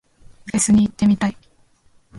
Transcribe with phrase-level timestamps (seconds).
[0.47, 1.37] フェスに行ってみたい。